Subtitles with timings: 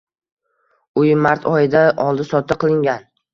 [1.01, 3.07] Uy mart oyida oldi-sotdi qilingan.